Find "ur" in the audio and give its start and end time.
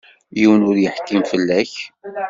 0.69-0.77